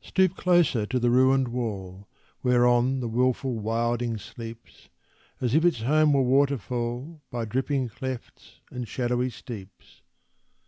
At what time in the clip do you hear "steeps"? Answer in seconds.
9.30-10.02